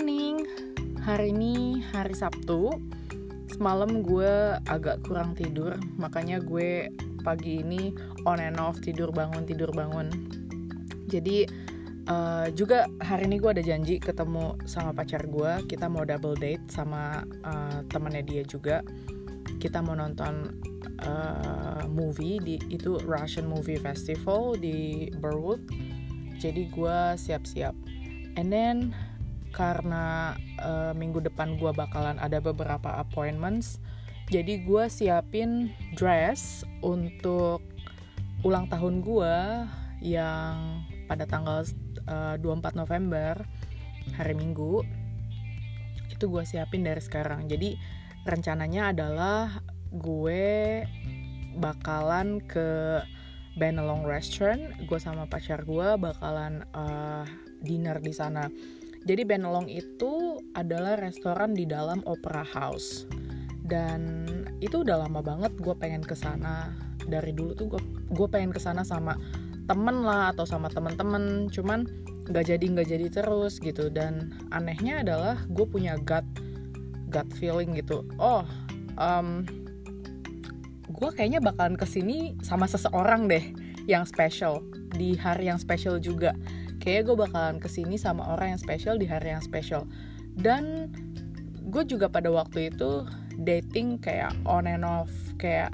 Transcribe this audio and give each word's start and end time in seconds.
morning. 0.00 0.48
Hari 1.04 1.28
ini 1.28 1.84
hari 1.92 2.16
Sabtu. 2.16 2.72
Semalam 3.52 4.00
gue 4.00 4.56
agak 4.64 5.04
kurang 5.04 5.36
tidur, 5.36 5.76
makanya 6.00 6.40
gue 6.40 6.88
pagi 7.20 7.60
ini 7.60 7.92
on 8.24 8.40
and 8.40 8.56
off 8.56 8.80
tidur 8.80 9.12
bangun 9.12 9.44
tidur 9.44 9.68
bangun. 9.76 10.08
Jadi 11.04 11.44
uh, 12.08 12.48
juga 12.56 12.88
hari 13.04 13.28
ini 13.28 13.44
gue 13.44 13.52
ada 13.52 13.60
janji 13.60 14.00
ketemu 14.00 14.56
sama 14.64 14.96
pacar 14.96 15.28
gue. 15.28 15.68
Kita 15.68 15.92
mau 15.92 16.08
double 16.08 16.40
date 16.40 16.64
sama 16.72 17.20
uh, 17.44 17.84
temennya 17.92 18.24
dia 18.24 18.40
juga. 18.48 18.80
Kita 19.60 19.84
mau 19.84 20.00
nonton 20.00 20.64
uh, 21.04 21.84
movie 21.92 22.40
di 22.40 22.56
itu 22.72 22.96
Russian 23.04 23.52
Movie 23.52 23.76
Festival 23.76 24.56
di 24.56 25.12
Burwood. 25.12 25.60
Jadi 26.40 26.72
gue 26.72 27.20
siap-siap. 27.20 27.76
And 28.40 28.48
then 28.48 28.96
karena 29.50 30.34
uh, 30.62 30.92
minggu 30.94 31.22
depan 31.22 31.58
gue 31.58 31.70
bakalan 31.74 32.16
ada 32.18 32.38
beberapa 32.38 33.02
appointments 33.02 33.82
jadi 34.30 34.62
gue 34.62 34.86
siapin 34.86 35.74
dress 35.98 36.62
untuk 36.86 37.66
ulang 38.46 38.70
tahun 38.70 39.02
gue 39.02 39.36
yang 40.06 40.86
pada 41.10 41.26
tanggal 41.26 41.66
uh, 42.06 42.38
24 42.38 42.78
November 42.78 43.42
hari 44.14 44.38
Minggu. 44.38 44.86
Itu 46.14 46.30
gue 46.30 46.46
siapin 46.46 46.86
dari 46.86 47.02
sekarang. 47.02 47.50
Jadi 47.50 47.74
rencananya 48.22 48.94
adalah 48.94 49.66
gue 49.90 50.86
bakalan 51.58 52.38
ke 52.46 53.02
Benelong 53.58 54.06
Restaurant. 54.06 54.62
Gue 54.86 55.02
sama 55.02 55.26
pacar 55.26 55.66
gue 55.66 55.98
bakalan 55.98 56.62
uh, 56.70 57.26
dinner 57.66 57.98
di 57.98 58.14
sana 58.14 58.46
jadi 59.08 59.24
Benelong 59.24 59.68
itu 59.68 60.44
adalah 60.52 61.00
restoran 61.00 61.56
di 61.56 61.64
dalam 61.64 62.04
Opera 62.04 62.44
House. 62.44 63.08
Dan 63.64 64.28
itu 64.60 64.84
udah 64.84 65.06
lama 65.06 65.24
banget 65.24 65.56
gue 65.56 65.72
pengen 65.72 66.04
ke 66.04 66.12
sana. 66.12 66.74
Dari 67.08 67.32
dulu 67.32 67.56
tuh 67.56 67.66
gue 68.12 68.28
pengen 68.28 68.52
ke 68.52 68.60
sana 68.60 68.84
sama 68.84 69.16
temen 69.64 70.04
lah 70.04 70.36
atau 70.36 70.44
sama 70.44 70.68
temen-temen. 70.68 71.48
Cuman 71.48 71.88
nggak 72.28 72.44
jadi 72.52 72.64
nggak 72.76 72.88
jadi 72.92 73.06
terus 73.08 73.56
gitu. 73.56 73.88
Dan 73.88 74.36
anehnya 74.52 75.00
adalah 75.00 75.40
gue 75.48 75.64
punya 75.64 75.96
gut 75.96 76.26
gut 77.08 77.28
feeling 77.40 77.72
gitu. 77.80 78.04
Oh, 78.20 78.44
um, 79.00 79.48
gue 80.92 81.10
kayaknya 81.16 81.40
bakalan 81.40 81.80
ke 81.80 81.88
sini 81.88 82.36
sama 82.44 82.68
seseorang 82.68 83.32
deh 83.32 83.42
yang 83.88 84.04
special 84.04 84.60
di 84.92 85.16
hari 85.16 85.48
yang 85.48 85.56
special 85.56 85.96
juga 85.96 86.36
kayak 86.80 87.12
gue 87.12 87.16
bakalan 87.16 87.60
ke 87.60 87.68
sini 87.68 88.00
sama 88.00 88.32
orang 88.32 88.56
yang 88.56 88.60
spesial 88.60 88.96
di 88.96 89.06
hari 89.06 89.30
yang 89.36 89.44
spesial. 89.44 89.84
Dan 90.34 90.88
gue 91.68 91.84
juga 91.84 92.08
pada 92.08 92.32
waktu 92.32 92.72
itu 92.72 93.04
dating 93.36 94.00
kayak 94.00 94.32
on 94.48 94.66
and 94.66 94.82
off 94.82 95.12
kayak 95.36 95.70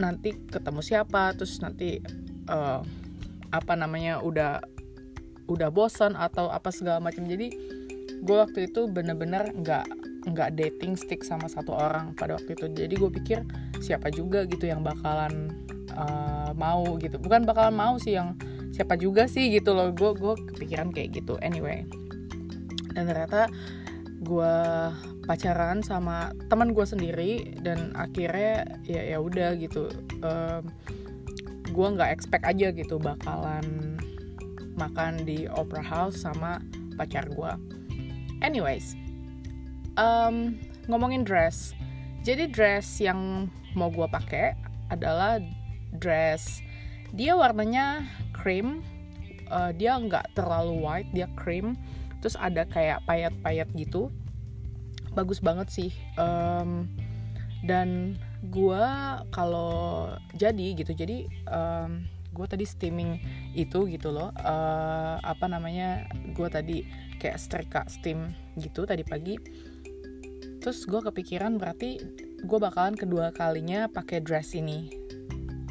nanti 0.00 0.32
ketemu 0.48 0.80
siapa 0.80 1.36
terus 1.36 1.60
nanti 1.60 2.00
uh, 2.48 2.80
apa 3.50 3.72
namanya 3.76 4.22
udah 4.24 4.62
udah 5.50 5.68
bosan 5.68 6.14
atau 6.14 6.48
apa 6.48 6.70
segala 6.70 7.02
macam. 7.02 7.26
Jadi 7.26 7.50
gue 8.22 8.36
waktu 8.36 8.70
itu 8.70 8.86
bener-bener 8.86 9.50
nggak 9.52 9.86
nggak 10.30 10.52
dating 10.54 10.94
stick 10.94 11.26
sama 11.26 11.50
satu 11.50 11.74
orang 11.74 12.14
pada 12.14 12.38
waktu 12.38 12.54
itu. 12.54 12.70
Jadi 12.70 12.94
gue 12.94 13.10
pikir 13.10 13.38
siapa 13.82 14.08
juga 14.14 14.46
gitu 14.46 14.70
yang 14.70 14.86
bakalan 14.86 15.50
uh, 15.98 16.54
mau 16.54 16.84
gitu. 17.02 17.18
Bukan 17.18 17.42
bakalan 17.44 17.74
mau 17.74 17.94
sih 17.98 18.14
yang 18.14 18.38
siapa 18.80 18.96
juga 18.96 19.28
sih 19.28 19.52
gitu 19.52 19.76
loh. 19.76 19.92
Gue 19.92 20.16
gue 20.16 20.34
kepikiran 20.56 20.90
kayak 20.96 21.20
gitu. 21.20 21.36
Anyway. 21.44 21.84
Dan 22.96 23.06
ternyata 23.06 23.52
gue 24.20 24.56
pacaran 25.28 25.84
sama 25.84 26.32
teman 26.48 26.72
gue 26.72 26.84
sendiri 26.88 27.60
dan 27.60 27.92
akhirnya 27.92 28.80
ya 28.88 29.16
ya 29.16 29.18
udah 29.20 29.54
gitu. 29.60 29.92
Um, 30.24 30.72
gue 31.70 31.86
nggak 31.86 32.10
expect 32.10 32.42
aja 32.42 32.74
gitu 32.74 32.98
bakalan 32.98 33.94
makan 34.74 35.22
di 35.22 35.46
opera 35.46 35.84
house 35.84 36.18
sama 36.18 36.58
pacar 36.98 37.30
gue 37.30 37.52
anyways 38.42 38.98
um, 39.96 40.58
ngomongin 40.90 41.22
dress. 41.22 41.72
Jadi 42.20 42.52
dress 42.52 43.00
yang 43.00 43.48
mau 43.72 43.88
gue 43.88 44.04
pakai 44.04 44.52
adalah 44.92 45.40
dress 45.96 46.60
dia 47.14 47.34
warnanya 47.34 48.06
cream 48.30 48.82
uh, 49.50 49.74
dia 49.74 49.98
nggak 49.98 50.32
terlalu 50.38 50.80
white 50.80 51.10
dia 51.12 51.26
cream. 51.34 51.74
Terus 52.20 52.36
ada 52.36 52.68
kayak 52.68 53.04
payet-payet 53.08 53.68
gitu. 53.74 54.12
Bagus 55.10 55.42
banget 55.42 55.68
sih 55.74 55.90
um, 56.14 56.86
dan 57.66 58.14
gue 58.46 58.84
kalau 59.34 60.08
jadi 60.38 60.78
gitu 60.78 60.94
jadi 60.94 61.26
um, 61.50 62.06
gue 62.30 62.46
tadi 62.46 62.62
steaming 62.62 63.18
itu 63.58 63.90
gitu 63.90 64.14
loh 64.14 64.30
uh, 64.38 65.18
apa 65.18 65.50
namanya 65.50 66.06
gue 66.30 66.48
tadi 66.48 66.86
kayak 67.18 67.42
setrika 67.42 67.82
steam 67.90 68.30
gitu 68.54 68.86
tadi 68.86 69.02
pagi. 69.02 69.34
Terus 70.60 70.84
gue 70.86 71.00
kepikiran 71.02 71.58
berarti 71.58 71.98
gue 72.44 72.58
bakalan 72.60 72.94
kedua 72.94 73.34
kalinya 73.34 73.90
pakai 73.90 74.22
dress 74.22 74.54
ini. 74.54 74.92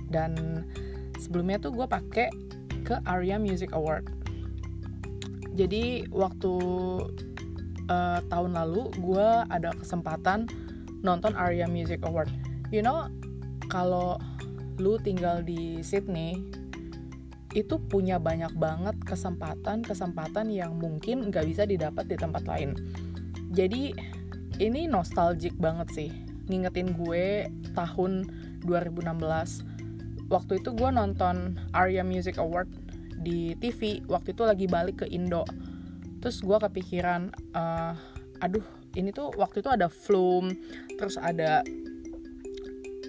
Dan 0.09 0.65
sebelumnya 1.19 1.59
tuh 1.59 1.75
gue 1.75 1.85
pakai 1.85 2.31
ke 2.87 2.95
Aria 3.03 3.35
Music 3.37 3.75
Award. 3.75 4.07
Jadi 5.53 6.07
waktu 6.09 6.53
uh, 7.91 8.19
tahun 8.31 8.55
lalu 8.55 8.89
gue 9.03 9.27
ada 9.51 9.75
kesempatan 9.75 10.47
nonton 11.03 11.35
Aria 11.35 11.67
Music 11.67 11.99
Award. 12.07 12.31
You 12.71 12.79
know 12.79 13.11
kalau 13.67 14.17
lu 14.79 14.95
tinggal 15.03 15.43
di 15.43 15.83
Sydney 15.83 16.39
itu 17.57 17.81
punya 17.89 18.21
banyak 18.21 18.53
banget 18.55 18.95
kesempatan-kesempatan 19.03 20.53
yang 20.53 20.77
mungkin 20.77 21.33
nggak 21.33 21.45
bisa 21.49 21.65
didapat 21.65 22.05
di 22.07 22.15
tempat 22.15 22.45
lain. 22.45 22.77
Jadi 23.51 23.91
ini 24.61 24.85
nostalgic 24.85 25.57
banget 25.57 25.89
sih, 25.89 26.09
ngingetin 26.45 26.93
gue 26.93 27.49
tahun 27.73 28.29
2016 28.63 29.68
waktu 30.29 30.61
itu 30.61 30.69
gue 30.77 30.89
nonton 30.93 31.57
Arya 31.73 32.05
Music 32.05 32.37
Award 32.37 32.69
di 33.19 33.57
TV 33.57 33.99
waktu 34.05 34.31
itu 34.31 34.43
lagi 34.45 34.65
balik 34.69 35.03
ke 35.03 35.05
Indo. 35.09 35.43
Terus 36.23 36.39
gue 36.45 36.57
kepikiran 36.57 37.33
uh, 37.57 37.93
aduh 38.39 38.63
ini 38.95 39.11
tuh 39.11 39.33
waktu 39.35 39.59
itu 39.59 39.69
ada 39.69 39.91
Flume 39.91 40.55
terus 40.95 41.19
ada 41.19 41.65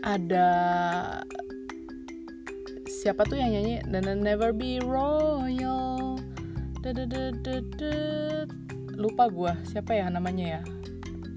ada 0.00 0.48
siapa 2.88 3.24
tuh 3.28 3.36
yang 3.36 3.52
nyanyi? 3.52 3.84
Dan 3.86 4.24
never 4.24 4.50
be 4.56 4.80
royal. 4.80 6.16
Lupa 8.96 9.24
gue 9.28 9.52
siapa 9.68 9.92
ya 9.96 10.08
namanya 10.08 10.58
ya. 10.58 10.62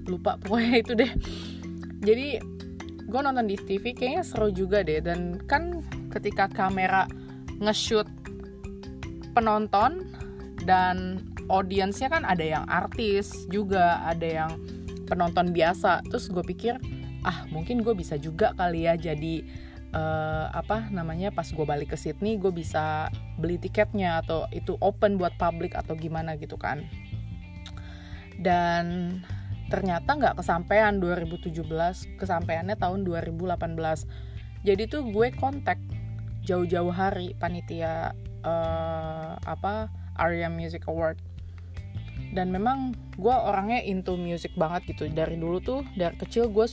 Lupa 0.08 0.40
pokoknya 0.40 0.74
itu 0.84 0.92
deh. 0.96 1.12
Jadi 2.04 2.53
gue 3.14 3.22
nonton 3.22 3.46
di 3.46 3.54
TV 3.54 3.94
kayaknya 3.94 4.26
seru 4.26 4.50
juga 4.50 4.82
deh. 4.82 4.98
Dan 4.98 5.38
kan 5.46 5.86
ketika 6.10 6.50
kamera 6.50 7.06
nge-shoot 7.62 8.10
penonton 9.38 10.02
dan 10.66 11.22
audiensnya 11.46 12.10
kan 12.10 12.26
ada 12.26 12.42
yang 12.42 12.66
artis 12.66 13.46
juga 13.46 14.02
ada 14.02 14.26
yang 14.26 14.50
penonton 15.06 15.54
biasa. 15.54 16.02
Terus 16.10 16.26
gue 16.26 16.42
pikir 16.42 16.74
ah 17.22 17.46
mungkin 17.54 17.86
gue 17.86 17.94
bisa 17.94 18.18
juga 18.18 18.50
kali 18.58 18.84
ya 18.84 18.98
jadi 18.98 19.46
uh, 19.94 20.52
apa 20.52 20.92
namanya 20.92 21.30
pas 21.30 21.48
gue 21.48 21.64
balik 21.64 21.94
ke 21.94 21.96
Sydney 21.96 22.36
gue 22.36 22.52
bisa 22.52 23.08
beli 23.40 23.56
tiketnya 23.56 24.20
atau 24.20 24.44
itu 24.52 24.76
open 24.84 25.16
buat 25.16 25.32
publik 25.38 25.78
atau 25.78 25.94
gimana 25.94 26.34
gitu 26.34 26.58
kan. 26.58 26.82
Dan 28.34 29.22
ternyata 29.72 30.16
nggak 30.16 30.40
kesampaian 30.40 30.96
2017 31.00 31.64
kesampaiannya 32.20 32.76
tahun 32.76 33.06
2018 33.06 33.64
jadi 34.64 34.88
tuh 34.88 35.12
gue 35.12 35.28
kontak 35.36 35.76
jauh-jauh 36.44 36.92
hari 36.92 37.36
panitia 37.36 38.16
uh, 38.44 39.36
apa 39.44 39.92
Arya 40.16 40.48
Music 40.52 40.88
Award. 40.88 41.18
Dan 42.34 42.50
memang 42.50 42.96
gue 43.14 43.30
orangnya 43.30 43.84
into 43.84 44.16
music 44.16 44.56
banget 44.56 44.96
gitu. 44.96 45.06
Dari 45.12 45.36
dulu 45.36 45.60
tuh 45.60 45.80
dari 45.94 46.16
kecil 46.16 46.50
gue 46.50 46.66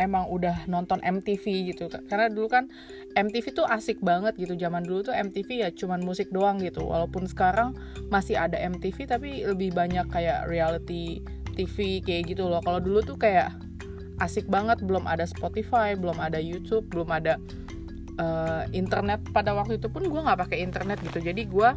emang 0.00 0.32
udah 0.32 0.64
nonton 0.64 0.98
MTV 1.04 1.76
gitu. 1.76 1.92
Karena 2.08 2.32
dulu 2.32 2.48
kan 2.48 2.72
MTV 3.14 3.52
tuh 3.52 3.68
asik 3.68 4.00
banget 4.00 4.34
gitu. 4.40 4.56
Zaman 4.56 4.82
dulu 4.82 5.12
tuh 5.12 5.14
MTV 5.14 5.48
ya 5.62 5.68
cuman 5.70 6.00
musik 6.00 6.32
doang 6.32 6.58
gitu. 6.64 6.88
Walaupun 6.88 7.28
sekarang 7.28 7.76
masih 8.08 8.40
ada 8.40 8.56
MTV 8.56 8.96
tapi 9.06 9.44
lebih 9.44 9.76
banyak 9.76 10.08
kayak 10.10 10.48
reality 10.48 11.22
TV 11.60 12.00
kayak 12.00 12.32
gitu 12.32 12.48
loh. 12.48 12.64
Kalau 12.64 12.80
dulu 12.80 13.04
tuh 13.04 13.20
kayak 13.20 13.52
asik 14.20 14.48
banget 14.48 14.80
belum 14.84 15.08
ada 15.08 15.24
Spotify 15.24 15.96
belum 15.96 16.20
ada 16.20 16.36
YouTube 16.36 16.88
belum 16.88 17.08
ada 17.12 17.36
uh, 18.20 18.64
internet. 18.72 19.20
Pada 19.32 19.52
waktu 19.52 19.76
itu 19.76 19.92
pun 19.92 20.04
gue 20.04 20.20
nggak 20.20 20.40
pakai 20.48 20.64
internet 20.64 21.00
gitu. 21.04 21.20
Jadi 21.20 21.44
gue 21.44 21.68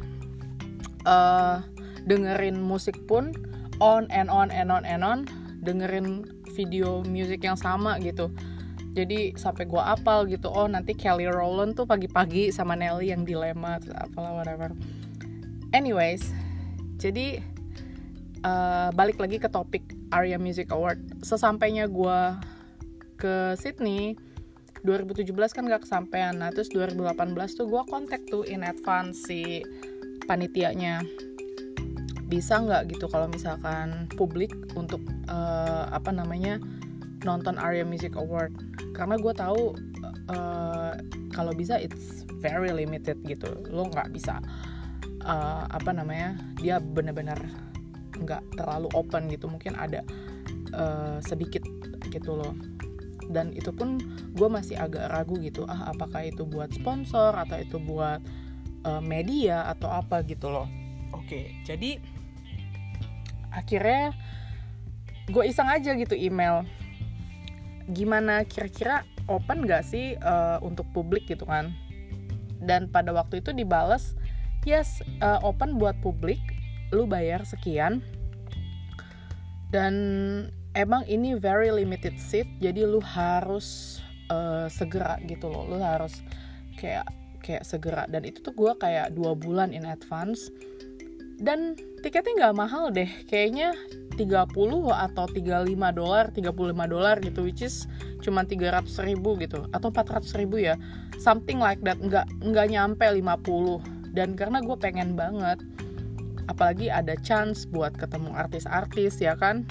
uh, 1.08 1.58
dengerin 2.08 2.60
musik 2.60 2.96
pun 3.08 3.36
on 3.80 4.08
and 4.12 4.32
on 4.32 4.52
and 4.52 4.72
on 4.72 4.84
and 4.88 5.04
on 5.04 5.28
dengerin 5.64 6.28
video 6.56 7.04
music 7.08 7.44
yang 7.44 7.60
sama 7.60 8.00
gitu. 8.00 8.32
Jadi 8.94 9.34
sampai 9.34 9.66
gue 9.66 9.82
apal 9.82 10.30
gitu 10.30 10.54
oh 10.54 10.70
nanti 10.70 10.94
Kelly 10.94 11.26
Rowland 11.26 11.74
tuh 11.74 11.90
pagi-pagi 11.90 12.54
sama 12.54 12.78
Nelly 12.78 13.10
yang 13.10 13.26
dilema 13.26 13.82
apalah 13.98 14.38
whatever. 14.38 14.70
Anyways 15.74 16.30
jadi 17.02 17.42
uh, 18.44 18.90
balik 18.94 19.18
lagi 19.18 19.40
ke 19.40 19.48
topik 19.50 19.84
Aria 20.12 20.38
Music 20.38 20.70
Award. 20.70 21.24
Sesampainya 21.24 21.88
gue 21.88 22.20
ke 23.18 23.56
Sydney 23.58 24.20
2017 24.84 25.32
kan 25.56 25.64
gak 25.66 25.88
kesampaian. 25.88 26.36
Nah 26.36 26.52
terus 26.52 26.70
2018 26.76 27.34
tuh 27.56 27.68
gue 27.72 27.82
kontak 27.88 28.22
tuh 28.28 28.44
in 28.44 28.62
advance 28.62 29.26
si 29.26 29.64
panitianya. 30.28 31.02
Bisa 32.28 32.60
nggak 32.60 32.90
gitu 32.96 33.06
kalau 33.12 33.30
misalkan 33.30 34.10
publik 34.18 34.52
untuk 34.74 35.04
uh, 35.30 35.86
apa 35.94 36.10
namanya 36.10 36.58
nonton 37.24 37.56
Aria 37.56 37.88
Music 37.88 38.16
Award? 38.20 38.52
Karena 38.92 39.16
gue 39.16 39.34
tahu 39.34 39.78
uh, 40.28 40.94
kalau 41.32 41.54
bisa 41.56 41.80
it's 41.80 42.28
very 42.44 42.74
limited 42.74 43.22
gitu. 43.24 43.48
Lo 43.72 43.88
nggak 43.88 44.12
bisa 44.12 44.42
uh, 45.24 45.64
apa 45.70 45.96
namanya 45.96 46.36
dia 46.60 46.82
bener-bener 46.82 47.38
nggak 48.24 48.58
terlalu 48.58 48.88
open 48.96 49.28
gitu 49.30 49.52
mungkin 49.52 49.76
ada 49.76 50.02
uh, 50.74 51.20
sedikit 51.24 51.64
gitu 52.10 52.36
loh. 52.36 52.56
Dan 53.32 53.56
itu 53.56 53.72
pun 53.72 54.04
gue 54.36 54.48
masih 54.52 54.76
agak 54.76 55.08
ragu 55.08 55.40
gitu 55.40 55.64
ah 55.68 55.96
apakah 55.96 56.28
itu 56.28 56.44
buat 56.44 56.72
sponsor 56.76 57.32
atau 57.36 57.56
itu 57.56 57.80
buat 57.80 58.20
uh, 58.84 59.00
media 59.00 59.64
atau 59.72 59.88
apa 59.88 60.22
gitu 60.28 60.52
loh. 60.52 60.68
Oke 61.16 61.56
jadi 61.64 62.04
akhirnya 63.54 64.12
gue 65.32 65.44
iseng 65.48 65.72
aja 65.72 65.96
gitu 65.96 66.18
email. 66.20 66.68
Gimana 67.88 68.44
kira-kira 68.44 69.08
open 69.28 69.64
gak 69.68 69.88
sih 69.88 70.20
uh, 70.20 70.60
untuk 70.60 70.88
publik 70.92 71.28
gitu 71.28 71.48
kan? 71.48 71.72
Dan 72.64 72.92
pada 72.92 73.12
waktu 73.16 73.40
itu 73.40 73.52
dibales 73.56 74.16
yes 74.64 75.04
uh, 75.20 75.40
open 75.44 75.80
buat 75.80 75.96
publik 76.00 76.40
lu 76.94 77.10
bayar 77.10 77.42
sekian 77.44 78.06
dan 79.74 79.94
emang 80.78 81.02
ini 81.10 81.34
very 81.34 81.74
limited 81.74 82.22
seat 82.22 82.46
jadi 82.62 82.86
lu 82.86 83.02
harus 83.02 84.00
uh, 84.30 84.68
segera 84.70 85.20
gitu 85.26 85.50
loh. 85.50 85.68
Lu 85.68 85.78
harus 85.82 86.22
kayak 86.78 87.08
kayak 87.44 87.64
segera. 87.66 88.04
Dan 88.08 88.24
itu 88.24 88.40
tuh 88.40 88.54
gue 88.56 88.72
kayak 88.78 89.12
dua 89.18 89.36
bulan 89.36 89.74
in 89.76 89.84
advance. 89.84 90.54
Dan 91.42 91.76
tiketnya 92.00 92.48
nggak 92.48 92.56
mahal 92.56 92.94
deh. 92.94 93.10
Kayaknya 93.28 93.76
30 94.14 94.54
atau 94.94 95.26
35 95.26 95.66
dolar 95.98 96.30
35 96.30 96.94
dolar 96.94 97.16
gitu 97.18 97.42
which 97.42 97.66
is 97.66 97.90
cuma 98.22 98.46
300 98.46 98.86
ribu 99.04 99.36
gitu. 99.42 99.68
Atau 99.74 99.90
400 99.90 100.30
ribu 100.40 100.62
ya. 100.62 100.78
Something 101.20 101.60
like 101.60 101.82
that. 101.84 102.00
Nggak 102.00 102.30
nggak 102.40 102.68
nyampe 102.70 103.06
50 103.10 104.14
dan 104.14 104.38
karena 104.38 104.62
gue 104.62 104.78
pengen 104.78 105.18
banget 105.18 105.58
apalagi 106.48 106.92
ada 106.92 107.16
chance 107.22 107.64
buat 107.68 107.96
ketemu 107.96 108.34
artis-artis 108.36 109.20
ya 109.20 109.38
kan? 109.38 109.68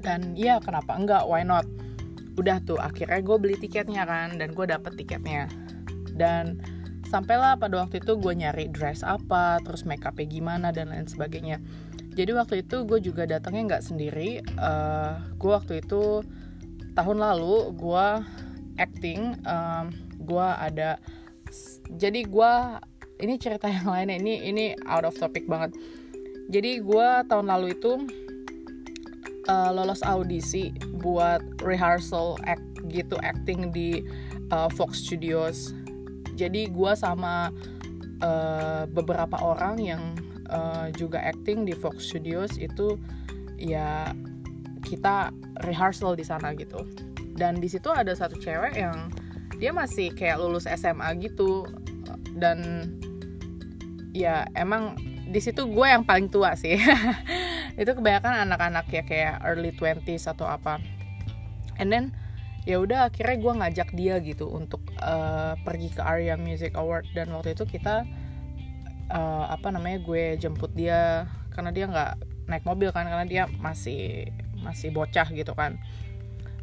Dan 0.00 0.32
ya 0.34 0.58
kenapa 0.60 0.96
enggak? 0.96 1.28
Why 1.28 1.44
not? 1.44 1.68
Udah 2.40 2.62
tuh 2.64 2.80
akhirnya 2.80 3.20
gue 3.20 3.36
beli 3.36 3.56
tiketnya 3.60 4.08
kan 4.08 4.40
dan 4.40 4.56
gue 4.56 4.66
dapet 4.66 4.96
tiketnya. 4.96 5.46
Dan 6.16 6.60
sampailah 7.04 7.58
pada 7.58 7.84
waktu 7.84 8.00
itu 8.00 8.16
gue 8.16 8.32
nyari 8.32 8.70
dress 8.70 9.02
apa 9.02 9.60
terus 9.66 9.84
make 9.84 10.06
upnya 10.06 10.26
gimana 10.30 10.72
dan 10.72 10.88
lain 10.88 11.04
sebagainya. 11.04 11.60
Jadi 12.16 12.30
waktu 12.34 12.54
itu 12.66 12.82
gue 12.88 12.98
juga 13.02 13.28
datangnya 13.28 13.76
nggak 13.76 13.84
sendiri. 13.84 14.40
Uh, 14.56 15.20
gue 15.36 15.50
waktu 15.52 15.84
itu 15.84 16.24
tahun 16.94 17.18
lalu 17.22 17.76
gue 17.76 18.06
acting 18.80 19.36
um, 19.44 19.92
gue 20.20 20.48
ada 20.60 20.96
jadi 21.96 22.24
gue 22.24 22.52
ini 23.20 23.36
cerita 23.36 23.68
yang 23.68 23.86
lain 23.86 24.08
ini 24.20 24.48
ini 24.48 24.64
out 24.88 25.04
of 25.04 25.14
topic 25.16 25.44
banget. 25.46 25.76
Jadi 26.50 26.82
gue 26.82 27.08
tahun 27.30 27.46
lalu 27.46 27.78
itu 27.78 28.02
uh, 29.46 29.70
lolos 29.70 30.02
audisi 30.02 30.74
buat 30.98 31.40
rehearsal 31.62 32.34
act 32.44 32.64
gitu 32.90 33.14
acting 33.22 33.70
di 33.70 34.02
uh, 34.50 34.66
Fox 34.74 35.06
Studios. 35.06 35.70
Jadi 36.34 36.66
gue 36.72 36.92
sama 36.98 37.54
uh, 38.24 38.84
beberapa 38.90 39.38
orang 39.38 39.76
yang 39.78 40.02
uh, 40.50 40.90
juga 40.96 41.22
acting 41.22 41.68
di 41.68 41.76
Fox 41.76 42.10
Studios 42.10 42.58
itu 42.58 42.98
ya 43.60 44.10
kita 44.82 45.30
rehearsal 45.62 46.18
di 46.18 46.26
sana 46.26 46.50
gitu. 46.56 46.82
Dan 47.38 47.62
di 47.62 47.70
situ 47.70 47.88
ada 47.88 48.12
satu 48.12 48.36
cewek 48.36 48.74
yang 48.74 49.12
dia 49.60 49.70
masih 49.70 50.10
kayak 50.12 50.40
lulus 50.40 50.66
SMA 50.66 51.14
gitu. 51.22 51.68
Dan 52.34 52.88
ya 54.10 54.46
emang 54.58 54.98
di 55.30 55.38
situ 55.38 55.66
gue 55.70 55.86
yang 55.86 56.02
paling 56.02 56.26
tua 56.26 56.58
sih. 56.58 56.74
Itu 57.80 57.94
kebanyakan 57.94 58.50
anak-anak 58.50 58.86
ya 58.90 59.02
kayak 59.06 59.34
early 59.46 59.70
20s 59.74 60.26
atau 60.26 60.50
apa. 60.50 60.82
And 61.78 61.88
then 61.94 62.12
ya 62.66 62.82
udah 62.82 63.08
akhirnya 63.08 63.38
gue 63.40 63.52
ngajak 63.62 63.88
dia 63.96 64.18
gitu 64.20 64.50
untuk 64.50 64.82
uh, 65.00 65.54
pergi 65.62 65.94
ke 65.94 66.02
Arya 66.02 66.34
Music 66.34 66.74
Award. 66.74 67.06
Dan 67.14 67.30
waktu 67.30 67.54
itu 67.54 67.64
kita 67.64 68.04
uh, 69.14 69.44
apa 69.48 69.70
namanya 69.70 70.02
gue 70.02 70.34
jemput 70.36 70.74
dia. 70.74 71.30
Karena 71.54 71.70
dia 71.70 71.86
nggak 71.86 72.12
naik 72.50 72.66
mobil 72.66 72.90
kan 72.90 73.06
karena 73.06 73.26
dia 73.26 73.46
masih 73.62 74.28
masih 74.60 74.90
bocah 74.90 75.30
gitu 75.30 75.54
kan. 75.54 75.78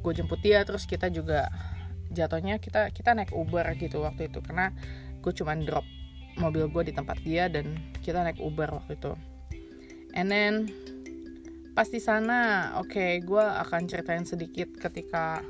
Gue 0.03 0.11
jemput 0.11 0.43
dia 0.43 0.67
terus 0.67 0.83
kita 0.83 1.07
juga 1.07 1.47
jatuhnya 2.11 2.59
kita 2.59 2.91
kita 2.91 3.15
naik 3.15 3.31
Uber 3.31 3.63
gitu 3.79 4.03
waktu 4.03 4.27
itu. 4.27 4.43
Karena 4.43 4.75
gue 5.23 5.31
cuma 5.33 5.55
drop 5.55 5.88
mobil 6.38 6.69
gue 6.69 6.89
di 6.89 6.94
tempat 6.94 7.18
dia 7.25 7.50
dan 7.50 7.78
kita 8.01 8.22
naik 8.22 8.39
Uber 8.42 8.69
waktu 8.69 8.98
itu. 8.98 9.13
And 10.13 10.30
then 10.30 10.72
pas 11.78 11.89
di 11.89 12.01
sana 12.01 12.74
oke 12.81 12.89
okay, 12.89 13.22
gue 13.22 13.42
akan 13.42 13.86
ceritain 13.86 14.25
sedikit 14.25 14.74
ketika 14.78 15.45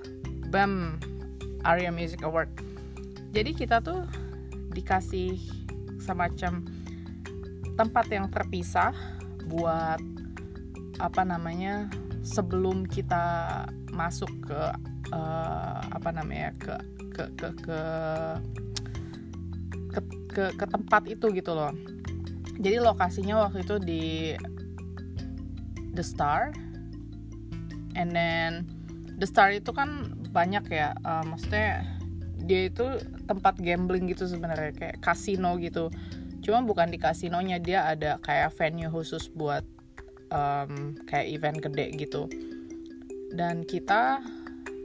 BAM 0.52 1.00
Aria 1.64 1.92
Music 1.92 2.24
Award. 2.24 2.52
Jadi 3.32 3.56
kita 3.56 3.80
tuh 3.84 4.08
dikasih 4.72 5.40
semacam 6.00 6.64
tempat 7.78 8.06
yang 8.10 8.28
terpisah 8.32 8.96
buat 9.48 10.02
apa 10.98 11.22
namanya 11.24 11.88
sebelum 12.26 12.90
kita 12.90 13.64
masuk 13.94 14.30
ke 14.44 14.62
uh, 15.14 15.80
apa 15.94 16.10
namanya 16.12 16.52
ke 16.58 16.76
ke 17.14 17.24
ke 17.38 17.50
ke 17.64 17.82
ke, 20.38 20.54
ke, 20.54 20.66
tempat 20.70 21.10
itu 21.10 21.34
gitu 21.34 21.58
loh. 21.58 21.74
Jadi 22.62 22.78
lokasinya 22.78 23.50
waktu 23.50 23.66
itu 23.66 23.76
di 23.82 24.04
The 25.98 26.06
Star. 26.06 26.54
And 27.98 28.14
then 28.14 28.70
The 29.18 29.26
Star 29.26 29.50
itu 29.50 29.74
kan 29.74 30.14
banyak 30.30 30.70
ya 30.70 30.94
uh, 31.02 31.26
maksudnya 31.26 31.82
dia 32.38 32.70
itu 32.70 32.86
tempat 33.26 33.58
gambling 33.58 34.06
gitu 34.14 34.30
sebenarnya 34.30 34.78
kayak 34.78 34.98
kasino 35.02 35.58
gitu. 35.58 35.90
Cuma 36.46 36.62
bukan 36.62 36.94
di 36.94 37.02
kasinonya 37.02 37.58
dia 37.58 37.90
ada 37.90 38.22
kayak 38.22 38.54
venue 38.54 38.94
khusus 38.94 39.34
buat 39.34 39.66
um, 40.30 40.94
kayak 41.10 41.34
event 41.34 41.58
gede 41.66 41.98
gitu. 41.98 42.30
Dan 43.34 43.66
kita 43.66 44.22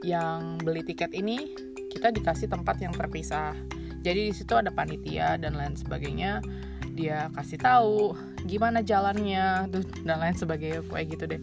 yang 0.01 0.57
beli 0.59 0.81
tiket 0.81 1.13
ini 1.13 1.53
kita 1.93 2.09
dikasih 2.09 2.49
tempat 2.49 2.81
yang 2.81 2.91
terpisah 2.91 3.53
jadi 4.03 4.29
di 4.29 4.33
situ 4.35 4.51
ada 4.53 4.67
panitia 4.67 5.39
dan 5.39 5.55
lain 5.55 5.79
sebagainya. 5.79 6.43
Dia 6.93 7.31
kasih 7.33 7.57
tahu 7.57 8.13
gimana 8.45 8.83
jalannya 8.83 9.71
dan 10.03 10.17
lain 10.19 10.35
sebagainya 10.35 10.83
kayak 10.85 11.07
gitu 11.15 11.23
deh. 11.25 11.41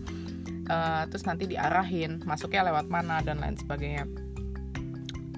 Uh, 0.70 1.02
terus 1.10 1.26
nanti 1.26 1.50
diarahin 1.50 2.22
masuknya 2.22 2.70
lewat 2.70 2.86
mana 2.86 3.24
dan 3.24 3.40
lain 3.40 3.56
sebagainya. 3.56 4.04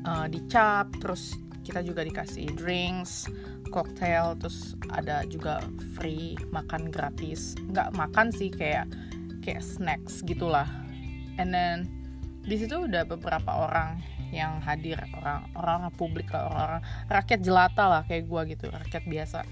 Uh, 0.02 0.26
dicap 0.26 0.90
terus 0.98 1.38
kita 1.62 1.78
juga 1.80 2.02
dikasih 2.02 2.50
drinks 2.58 3.30
cocktail 3.70 4.34
terus 4.36 4.74
ada 4.90 5.22
juga 5.30 5.62
free 5.94 6.34
makan 6.50 6.90
gratis. 6.90 7.54
Nggak 7.70 7.94
makan 7.96 8.34
sih 8.34 8.50
kayak 8.50 8.90
kayak 9.46 9.62
snacks 9.62 10.20
gitulah. 10.26 10.68
And 11.38 11.54
then 11.54 11.88
di 12.42 12.58
situ 12.58 12.90
udah 12.90 13.06
beberapa 13.06 13.70
orang 13.70 14.02
yang 14.32 14.64
hadir 14.64 14.96
orang 15.20 15.44
orang 15.52 15.92
publik 15.92 16.32
orang, 16.32 16.48
orang 16.56 16.82
rakyat 17.06 17.40
jelata 17.44 17.84
lah 17.84 18.02
kayak 18.08 18.24
gue 18.26 18.40
gitu 18.56 18.66
rakyat 18.72 19.04
biasa. 19.04 19.44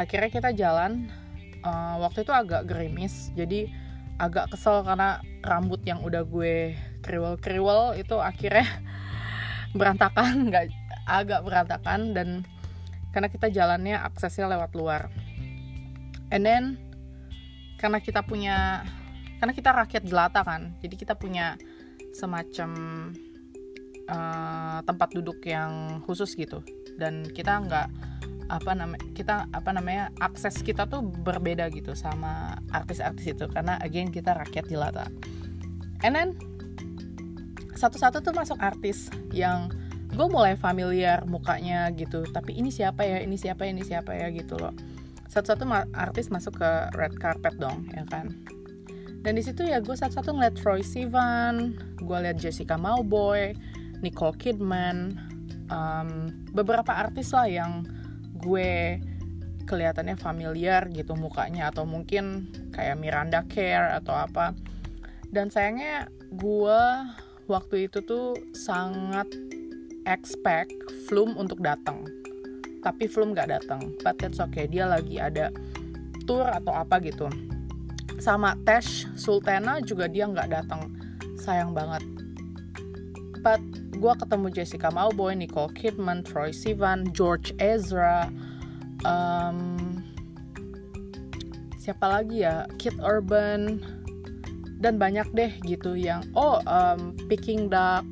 Akhirnya 0.00 0.30
kita 0.32 0.50
jalan 0.56 1.12
uh, 1.60 2.00
waktu 2.00 2.24
itu 2.24 2.32
agak 2.32 2.64
gerimis 2.64 3.30
jadi 3.36 3.68
agak 4.18 4.50
kesel 4.56 4.82
karena 4.82 5.20
rambut 5.44 5.84
yang 5.86 6.02
udah 6.02 6.24
gue 6.26 6.74
kriwel-kriwel 7.04 7.94
itu 8.00 8.16
akhirnya 8.18 8.66
berantakan 9.78 10.48
nggak 10.50 10.64
agak 11.04 11.40
berantakan 11.44 12.16
dan 12.16 12.28
karena 13.12 13.28
kita 13.28 13.52
jalannya 13.52 13.96
aksesnya 14.00 14.48
lewat 14.48 14.72
luar. 14.72 15.12
And 16.32 16.44
then 16.44 16.64
karena 17.76 18.00
kita 18.00 18.24
punya 18.24 18.84
karena 19.38 19.52
kita 19.54 19.70
rakyat 19.70 20.02
jelata 20.02 20.42
kan 20.42 20.74
jadi 20.82 20.94
kita 20.98 21.14
punya 21.14 21.54
semacam 22.10 22.70
uh, 24.08 24.80
tempat 24.82 25.14
duduk 25.14 25.44
yang 25.44 26.02
khusus 26.04 26.34
gitu. 26.34 26.64
Dan 26.98 27.28
kita 27.28 27.62
nggak 27.62 27.88
apa 28.48 28.72
namanya 28.72 29.04
kita 29.12 29.44
apa 29.52 29.70
namanya 29.76 30.08
akses 30.24 30.64
kita 30.64 30.88
tuh 30.88 31.04
berbeda 31.04 31.68
gitu 31.68 31.92
sama 31.92 32.56
artis-artis 32.72 33.36
itu. 33.36 33.44
Karena 33.48 33.76
again 33.84 34.08
kita 34.08 34.32
rakyat 34.34 34.66
jelata 34.68 35.06
and 36.02 36.14
then 36.14 36.28
satu-satu 37.78 38.22
tuh 38.22 38.34
masuk 38.34 38.58
artis 38.58 39.06
yang 39.30 39.70
gue 40.10 40.26
mulai 40.26 40.58
familiar 40.58 41.22
mukanya 41.30 41.86
gitu. 41.94 42.26
Tapi 42.26 42.58
ini 42.58 42.74
siapa 42.74 43.06
ya 43.06 43.22
ini 43.22 43.38
siapa 43.38 43.66
ya 43.66 43.70
ini 43.70 43.84
siapa 43.86 44.10
ya 44.18 44.26
gitu 44.34 44.58
loh. 44.58 44.74
Satu-satu 45.30 45.68
artis 45.94 46.32
masuk 46.32 46.58
ke 46.58 46.70
red 46.98 47.14
carpet 47.22 47.54
dong 47.60 47.86
ya 47.94 48.02
kan? 48.10 48.34
Dan 49.22 49.38
di 49.38 49.42
situ 49.44 49.62
ya 49.66 49.78
gue 49.78 49.94
satu-satu 49.94 50.34
ngeliat 50.34 50.56
Troy 50.58 50.82
Sivan 50.82 51.78
gue 52.02 52.18
liat 52.18 52.38
Jessica 52.38 52.74
Mauboy 52.74 53.54
Nicole 54.00 54.36
Kidman 54.38 55.18
um, 55.72 56.30
beberapa 56.52 56.94
artis 56.94 57.32
lah 57.34 57.48
yang 57.48 57.86
gue 58.38 59.02
kelihatannya 59.68 60.16
familiar 60.16 60.88
gitu 60.88 61.12
mukanya 61.12 61.68
atau 61.68 61.84
mungkin 61.84 62.48
kayak 62.72 62.96
Miranda 62.96 63.44
Kerr 63.44 64.00
atau 64.00 64.16
apa. 64.16 64.56
Dan 65.28 65.52
sayangnya 65.52 66.08
gue 66.32 66.80
waktu 67.52 67.90
itu 67.90 68.00
tuh 68.00 68.32
sangat 68.56 69.28
expect 70.08 70.72
Flum 71.04 71.36
untuk 71.36 71.60
datang. 71.60 72.08
Tapi 72.80 73.04
Flum 73.04 73.36
gak 73.36 73.52
datang. 73.52 73.92
But 74.00 74.16
that's 74.16 74.40
okay 74.40 74.64
dia 74.64 74.88
lagi 74.88 75.20
ada 75.20 75.52
tour 76.24 76.48
atau 76.48 76.72
apa 76.72 76.96
gitu. 77.04 77.28
Sama 78.16 78.56
Tesh 78.64 79.04
Sultana 79.20 79.84
juga 79.84 80.08
dia 80.08 80.26
nggak 80.26 80.48
datang. 80.50 80.90
Sayang 81.38 81.70
banget 81.70 82.17
but 83.42 83.62
gue 83.98 84.12
ketemu 84.18 84.46
Jessica 84.54 84.88
Mauboy, 84.90 85.34
Nicole 85.34 85.70
Kidman, 85.74 86.22
Troy 86.22 86.54
Sivan, 86.54 87.10
George 87.10 87.50
Ezra, 87.58 88.30
um, 89.02 90.02
siapa 91.78 92.06
lagi 92.06 92.46
ya, 92.46 92.68
Kid 92.78 92.98
Urban, 93.02 93.82
dan 94.78 94.96
banyak 94.96 95.26
deh 95.34 95.52
gitu 95.66 95.98
yang 95.98 96.22
oh 96.38 96.62
um, 96.70 97.14
Peking 97.26 97.66
Duck, 97.66 98.06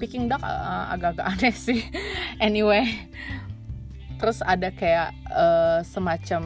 Peking 0.00 0.32
Duck 0.32 0.40
uh, 0.40 0.88
agak-agak 0.92 1.26
aneh 1.36 1.54
sih. 1.54 1.84
anyway, 2.40 2.88
terus 4.16 4.40
ada 4.40 4.72
kayak 4.72 5.12
uh, 5.28 5.84
semacam 5.84 6.42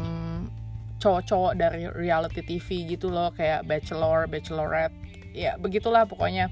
cowok-cowok 0.99 1.55
dari 1.55 1.87
reality 1.95 2.43
TV 2.43 2.99
gitu 2.99 3.07
loh 3.07 3.31
kayak 3.31 3.63
Bachelor, 3.71 4.27
Bachelorette, 4.27 4.95
ya 5.31 5.55
begitulah 5.55 6.03
pokoknya 6.03 6.51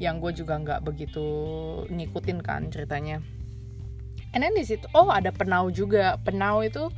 yang 0.00 0.16
gue 0.18 0.32
juga 0.32 0.56
nggak 0.56 0.80
begitu 0.82 1.28
ngikutin 1.92 2.40
kan 2.40 2.72
ceritanya. 2.72 3.20
And 4.32 4.40
then 4.40 4.56
di 4.56 4.64
situ 4.64 4.88
oh 4.96 5.12
ada 5.12 5.28
penau 5.30 5.68
juga. 5.68 6.16
Penau 6.24 6.64
itu 6.64 6.88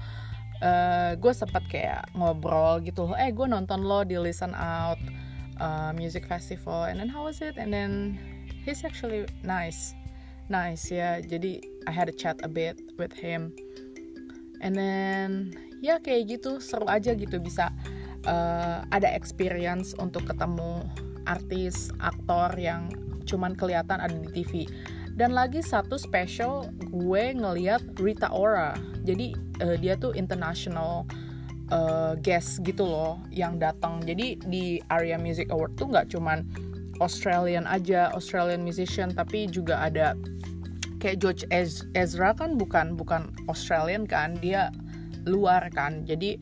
uh, 0.62 1.12
gue 1.18 1.32
sempat 1.35 1.66
kayak 1.66 2.14
ngobrol 2.14 2.78
gitu 2.87 3.11
eh 3.18 3.35
gue 3.35 3.47
nonton 3.50 3.82
lo 3.82 4.06
di 4.06 4.14
Listen 4.16 4.54
Out 4.54 5.02
uh, 5.59 5.90
Music 5.92 6.25
Festival 6.30 6.87
and 6.87 7.02
then 7.02 7.11
how 7.11 7.26
was 7.26 7.42
it? 7.42 7.59
And 7.59 7.75
then 7.75 8.16
he's 8.62 8.87
actually 8.87 9.26
nice. 9.42 9.99
Nice 10.47 10.87
ya. 10.87 11.18
Yeah. 11.18 11.26
jadi 11.26 11.52
I 11.90 11.92
had 11.92 12.06
a 12.06 12.14
chat 12.14 12.38
a 12.47 12.50
bit 12.50 12.78
with 12.94 13.12
him. 13.12 13.50
And 14.62 14.78
then 14.78 15.59
ya 15.82 15.99
kayak 15.99 16.38
gitu. 16.38 16.62
Seru 16.62 16.87
aja 16.87 17.18
gitu 17.18 17.42
bisa 17.42 17.75
uh, 18.30 18.87
ada 18.94 19.11
experience 19.11 19.90
untuk 19.99 20.30
ketemu 20.30 20.87
artis 21.26 21.90
aktor 22.02 22.54
yang 22.58 22.90
cuman 23.22 23.54
kelihatan 23.54 24.02
ada 24.02 24.14
di 24.14 24.30
TV 24.42 24.66
dan 25.12 25.36
lagi 25.36 25.60
satu 25.60 26.00
special 26.00 26.72
gue 26.88 27.36
ngeliat 27.36 27.84
Rita 28.00 28.32
Ora. 28.32 28.72
Jadi 29.04 29.36
uh, 29.60 29.76
dia 29.76 29.92
tuh 30.00 30.16
international 30.16 31.04
uh, 31.68 32.16
guest 32.16 32.64
gitu 32.64 32.88
loh 32.88 33.20
yang 33.28 33.60
datang. 33.60 34.00
Jadi 34.00 34.40
di 34.48 34.80
Area 34.88 35.20
Music 35.20 35.52
Award 35.52 35.76
tuh 35.76 35.92
nggak 35.92 36.08
cuman 36.16 36.48
Australian 37.04 37.68
aja 37.68 38.08
Australian 38.16 38.64
musician 38.64 39.12
tapi 39.12 39.50
juga 39.50 39.84
ada 39.84 40.16
kayak 41.02 41.18
George 41.18 41.44
Ezra 41.92 42.30
kan 42.32 42.54
bukan 42.56 42.94
bukan 42.94 43.28
Australian 43.52 44.08
kan 44.08 44.38
dia 44.40 44.72
luar 45.28 45.68
kan. 45.76 46.08
Jadi 46.08 46.40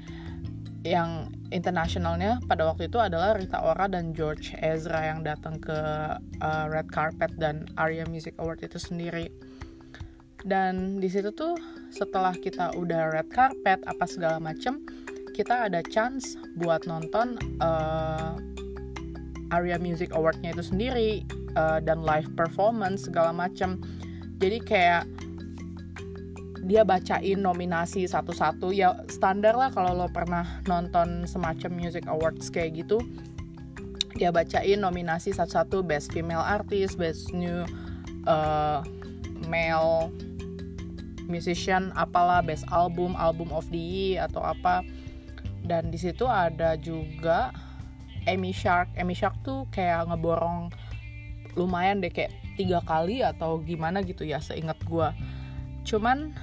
yang 0.81 1.29
internasionalnya 1.53 2.41
pada 2.49 2.65
waktu 2.65 2.89
itu 2.89 2.97
adalah 2.97 3.37
Rita 3.37 3.61
Ora 3.61 3.85
dan 3.85 4.17
George 4.17 4.57
Ezra 4.65 5.13
yang 5.13 5.21
datang 5.21 5.61
ke 5.61 5.79
uh, 6.41 6.65
red 6.73 6.89
carpet 6.89 7.37
dan 7.37 7.69
Aria 7.77 8.09
Music 8.09 8.33
Award 8.41 8.65
itu 8.65 8.81
sendiri. 8.81 9.29
Dan 10.41 10.97
di 10.97 11.09
situ 11.13 11.29
tuh 11.37 11.53
setelah 11.93 12.33
kita 12.33 12.73
udah 12.81 13.13
red 13.13 13.29
carpet 13.29 13.85
apa 13.85 14.09
segala 14.09 14.41
macem, 14.41 14.81
kita 15.37 15.69
ada 15.69 15.85
chance 15.85 16.41
buat 16.57 16.89
nonton 16.89 17.37
uh, 17.61 18.41
Aria 19.53 19.77
Music 19.77 20.17
Awardnya 20.17 20.57
itu 20.57 20.65
sendiri 20.65 21.29
uh, 21.61 21.83
dan 21.85 22.01
live 22.01 22.29
performance 22.41 23.05
segala 23.05 23.37
macem. 23.37 23.77
Jadi 24.41 24.65
kayak 24.65 25.05
dia 26.61 26.85
bacain 26.85 27.41
nominasi 27.41 28.05
satu-satu. 28.05 28.73
Ya 28.75 28.93
standar 29.09 29.57
lah 29.57 29.73
kalau 29.73 29.97
lo 29.97 30.07
pernah 30.13 30.61
nonton 30.69 31.25
semacam 31.25 31.71
music 31.73 32.05
awards 32.07 32.53
kayak 32.53 32.85
gitu. 32.85 33.01
Dia 34.17 34.29
bacain 34.35 34.81
nominasi 34.81 35.33
satu-satu 35.33 35.81
best 35.81 36.13
female 36.13 36.45
artist 36.45 37.01
best 37.01 37.33
new 37.33 37.65
uh, 38.29 38.85
male 39.49 40.13
musician 41.31 41.95
apalah 41.95 42.43
best 42.43 42.67
album 42.75 43.15
album 43.17 43.49
of 43.55 43.65
the 43.73 43.81
year 43.81 44.29
atau 44.29 44.45
apa. 44.45 44.85
Dan 45.65 45.89
di 45.89 45.97
situ 45.97 46.29
ada 46.29 46.77
juga 46.77 47.55
Amy 48.29 48.53
Shark. 48.53 48.93
Amy 49.01 49.17
Shark 49.17 49.41
tuh 49.41 49.65
kayak 49.73 50.13
ngeborong 50.13 50.69
lumayan 51.59 51.99
deh 51.99 52.13
kayak 52.13 52.31
tiga 52.55 52.85
kali 52.85 53.25
atau 53.25 53.59
gimana 53.65 54.05
gitu 54.05 54.23
ya 54.23 54.39
seingat 54.39 54.77
gue 54.85 55.09
cuman 55.89 56.37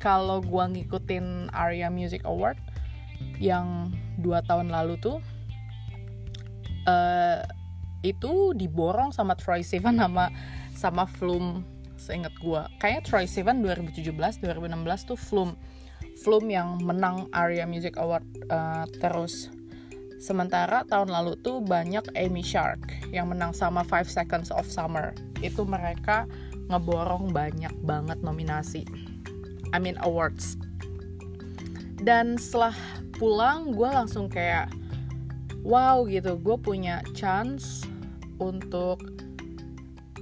kalau 0.00 0.40
gue 0.40 0.64
ngikutin 0.64 1.52
Aria 1.52 1.92
Music 1.92 2.24
Award 2.24 2.56
yang 3.36 3.92
dua 4.16 4.40
tahun 4.48 4.72
lalu 4.72 4.96
tuh 4.98 5.20
uh, 6.88 7.44
itu 8.00 8.56
diborong 8.56 9.12
sama 9.12 9.36
Troy 9.36 9.60
Sivan 9.60 10.00
sama 10.00 10.32
sama 10.72 11.04
Flume 11.04 11.62
seingat 12.00 12.32
gue 12.40 12.62
kayaknya 12.80 13.02
Troy 13.04 13.28
Sivan 13.28 13.60
2017 13.60 14.08
2016 14.40 15.08
tuh 15.12 15.20
Flume 15.20 15.54
Flume 16.20 16.52
yang 16.52 16.76
menang 16.84 17.32
Aria 17.32 17.64
Music 17.64 17.96
Award 17.96 18.24
uh, 18.52 18.84
terus. 19.00 19.48
Sementara 20.20 20.84
tahun 20.84 21.08
lalu 21.08 21.40
tuh 21.40 21.64
banyak 21.64 22.12
Amy 22.12 22.44
Shark 22.44 22.92
yang 23.08 23.32
menang 23.32 23.56
sama 23.56 23.80
Five 23.80 24.04
Seconds 24.04 24.52
of 24.52 24.68
Summer. 24.68 25.16
Itu 25.40 25.64
mereka 25.64 26.28
ngeborong 26.68 27.32
banyak 27.32 27.72
banget 27.80 28.20
nominasi 28.20 28.84
I 29.72 29.78
mean 29.78 29.98
awards. 30.02 30.58
Dan 32.00 32.40
setelah 32.40 32.74
pulang 33.20 33.76
gue 33.76 33.88
langsung 33.88 34.32
kayak 34.32 34.72
wow 35.60 36.04
gitu. 36.08 36.40
Gue 36.40 36.56
punya 36.56 37.04
chance 37.12 37.84
untuk 38.40 39.04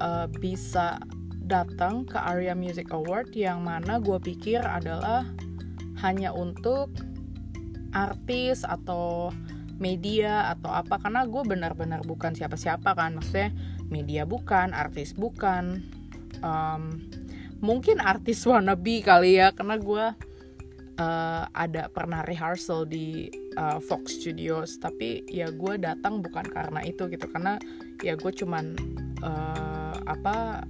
uh, 0.02 0.26
bisa 0.42 0.98
datang 1.48 2.04
ke 2.04 2.18
Area 2.18 2.52
Music 2.52 2.90
Award 2.92 3.32
yang 3.32 3.64
mana 3.64 4.02
gue 4.02 4.18
pikir 4.20 4.60
adalah 4.60 5.24
hanya 6.04 6.34
untuk 6.34 6.92
artis 7.96 8.66
atau 8.66 9.32
media 9.78 10.50
atau 10.52 10.74
apa. 10.74 10.98
Karena 10.98 11.24
gue 11.24 11.42
benar-benar 11.46 12.02
bukan 12.04 12.34
siapa-siapa 12.34 12.98
kan. 12.98 13.16
Maksudnya 13.16 13.54
media 13.88 14.26
bukan 14.26 14.74
artis 14.74 15.14
bukan. 15.14 15.86
Um, 16.42 17.10
mungkin 17.58 17.98
artis 17.98 18.42
wannabe 18.46 19.02
kali 19.02 19.38
ya 19.38 19.50
karena 19.50 19.76
gue 19.78 20.06
uh, 20.98 21.44
ada 21.50 21.88
pernah 21.88 22.22
rehearsal 22.26 22.84
di 22.84 23.30
uh, 23.56 23.78
Fox 23.82 24.18
Studios. 24.20 24.76
Tapi 24.78 25.26
ya 25.30 25.48
gue 25.50 25.78
datang 25.78 26.20
bukan 26.20 26.46
karena 26.46 26.82
itu 26.84 27.06
gitu 27.08 27.26
karena 27.30 27.56
ya 28.02 28.14
gue 28.18 28.32
cuman 28.34 28.74
uh, 29.22 29.94
apa 30.06 30.66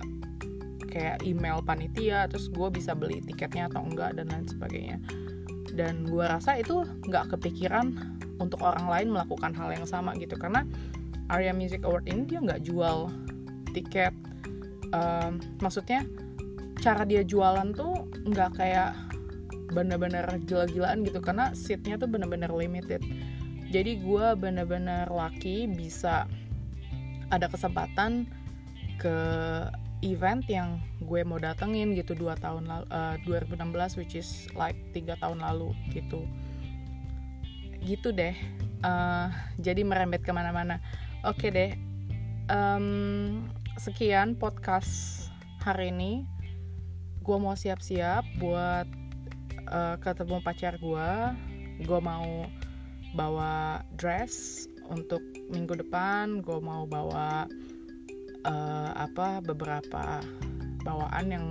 kayak 0.88 1.20
email 1.28 1.60
panitia 1.60 2.24
terus 2.32 2.48
gue 2.48 2.68
bisa 2.72 2.96
beli 2.96 3.20
tiketnya 3.20 3.68
atau 3.68 3.84
enggak 3.84 4.16
dan 4.16 4.28
lain 4.28 4.46
sebagainya. 4.48 4.98
Dan 5.72 6.08
gue 6.08 6.24
rasa 6.24 6.56
itu 6.56 6.84
nggak 7.06 7.36
kepikiran 7.36 7.92
untuk 8.38 8.62
orang 8.62 8.86
lain 8.86 9.08
melakukan 9.12 9.52
hal 9.52 9.68
yang 9.74 9.86
sama 9.86 10.14
gitu 10.16 10.38
karena 10.38 10.64
Arya 11.28 11.52
Music 11.52 11.84
Award 11.84 12.08
ini 12.08 12.24
dia 12.24 12.40
nggak 12.40 12.64
jual 12.64 13.12
tiket 13.76 14.14
um, 14.94 15.42
maksudnya 15.60 16.06
cara 16.78 17.02
dia 17.02 17.26
jualan 17.26 17.74
tuh 17.74 18.06
nggak 18.26 18.50
kayak 18.58 18.94
bener-bener 19.74 20.24
gila-gilaan 20.48 21.04
gitu 21.04 21.20
karena 21.20 21.52
seatnya 21.52 22.00
tuh 22.00 22.08
bener-bener 22.08 22.48
limited. 22.48 23.04
Jadi 23.68 24.00
gue 24.00 24.26
bener-bener 24.38 25.04
lucky 25.12 25.68
bisa 25.68 26.24
ada 27.28 27.46
kesempatan 27.52 28.24
ke 28.96 29.16
event 30.00 30.40
yang 30.48 30.80
gue 31.04 31.20
mau 31.26 31.36
datengin 31.36 31.92
gitu 31.92 32.14
dua 32.16 32.38
tahun 32.38 32.70
lalu 32.70 32.86
uh, 32.88 33.16
2016 33.26 33.98
which 34.00 34.14
is 34.16 34.48
like 34.56 34.78
tiga 34.96 35.18
tahun 35.20 35.44
lalu 35.44 35.76
gitu. 35.92 36.24
Gitu 37.84 38.08
deh. 38.14 38.34
Uh, 38.80 39.28
jadi 39.60 39.84
merembet 39.84 40.24
ke 40.24 40.32
mana-mana. 40.32 40.80
Oke 41.26 41.50
okay 41.50 41.50
deh. 41.52 41.70
Um, 42.48 43.44
sekian 43.76 44.32
podcast 44.40 45.28
hari 45.60 45.92
ini 45.92 46.37
gue 47.28 47.36
mau 47.36 47.52
siap-siap 47.52 48.24
buat 48.40 48.88
uh, 49.68 50.00
ketemu 50.00 50.40
pacar 50.40 50.80
gue 50.80 51.10
gue 51.84 52.00
mau 52.00 52.48
bawa 53.12 53.84
dress 53.96 54.66
untuk 54.88 55.20
minggu 55.52 55.78
depan. 55.84 56.40
Gue 56.40 56.58
mau 56.60 56.84
bawa 56.88 57.48
uh, 58.44 58.90
apa 58.96 59.44
beberapa 59.44 60.20
bawaan 60.82 61.26
yang 61.28 61.46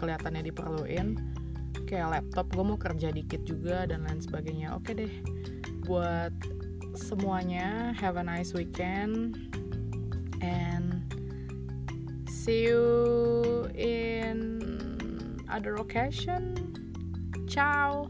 kelihatannya 0.00 0.48
diperluin. 0.48 1.20
Kayak 1.88 2.20
laptop 2.20 2.48
gue 2.52 2.64
mau 2.64 2.80
kerja 2.80 3.12
dikit 3.12 3.44
juga 3.44 3.84
dan 3.84 4.08
lain 4.08 4.20
sebagainya. 4.20 4.76
Oke 4.76 4.96
deh 4.96 5.12
buat 5.84 6.32
semuanya 6.94 7.96
have 7.96 8.20
a 8.20 8.24
nice 8.24 8.52
weekend 8.52 9.34
and 10.44 11.00
see 12.28 12.68
you 12.68 13.66
in 13.74 14.51
other 15.52 15.74
occasion. 15.76 16.74
Ciao 17.48 18.08